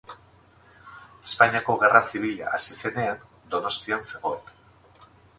Espainiako 1.25 1.75
Gerra 1.83 2.01
Zibila 2.07 2.53
hasi 2.57 2.77
zenean, 2.77 3.21
Donostian 3.57 4.07
zegoen. 4.13 4.49